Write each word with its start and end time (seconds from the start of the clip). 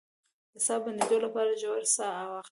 د 0.53 0.55
ساه 0.65 0.79
د 0.81 0.83
بندیدو 0.85 1.17
لپاره 1.25 1.59
ژوره 1.61 1.85
ساه 1.95 2.13
واخلئ 2.29 2.39